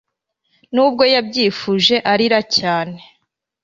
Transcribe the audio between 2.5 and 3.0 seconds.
cyane